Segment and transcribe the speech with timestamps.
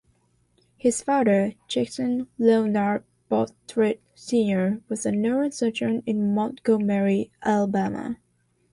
[0.77, 8.17] His father, Jackson Leonard Bostwick Senior was a neurosurgeon in Montgomery, Alabama.